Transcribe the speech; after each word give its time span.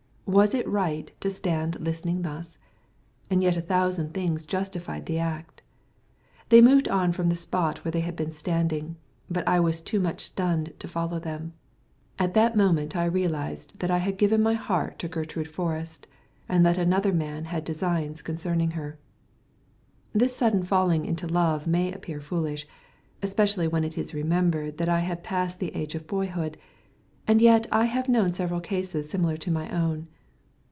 Was 0.27 0.53
it 0.55 0.65
right 0.65 1.11
to 1.19 1.29
stand 1.29 1.77
listening 1.81 2.21
thus? 2.21 2.57
And 3.29 3.43
yet 3.43 3.57
a 3.57 3.61
thousand 3.61 4.13
things 4.13 4.45
justified 4.45 5.05
the 5.05 5.19
act. 5.19 5.61
They 6.47 6.61
moved 6.61 6.87
on 6.87 7.11
from 7.11 7.27
the 7.27 7.35
spot 7.35 7.83
where 7.83 7.91
they 7.91 7.99
had 7.99 8.15
been 8.15 8.31
standing, 8.31 8.95
but 9.29 9.45
I 9.45 9.59
was 9.59 9.81
too 9.81 9.99
much 9.99 10.21
stunned 10.21 10.71
to 10.79 10.87
follow 10.87 11.19
them. 11.19 11.51
At 12.17 12.33
that 12.35 12.55
moment 12.55 12.95
I 12.95 13.03
realized 13.07 13.77
that 13.79 13.91
I 13.91 13.97
had 13.97 14.17
given 14.17 14.41
my 14.41 14.53
heart 14.53 14.97
to 14.99 15.09
Gertrude 15.09 15.49
Forrest, 15.49 16.07
and 16.47 16.65
that 16.65 16.77
another 16.77 17.11
man 17.11 17.43
had 17.43 17.65
designs 17.65 18.21
concerning 18.21 18.71
her. 18.71 18.97
This 20.13 20.33
sudden 20.33 20.63
falling 20.63 21.03
into 21.03 21.27
love 21.27 21.67
may 21.67 21.91
appear 21.91 22.21
foolish, 22.21 22.65
especially 23.21 23.67
when 23.67 23.83
it 23.83 23.97
is 23.97 24.13
remembered 24.13 24.77
that 24.77 24.87
I 24.87 24.99
had 25.01 25.25
passed 25.25 25.59
the 25.59 25.75
age 25.75 25.93
of 25.93 26.07
boyhood, 26.07 26.57
and 27.27 27.41
yet 27.41 27.67
I 27.69 27.83
have 27.85 28.07
known 28.07 28.31
several 28.31 28.61
cases 28.61 29.09
similar 29.09 29.35
to 29.35 29.51
my 29.51 29.69
own. 29.75 30.07